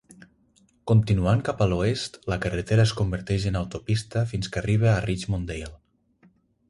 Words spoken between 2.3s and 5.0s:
la carretera es converteix en autopista fins que arriba a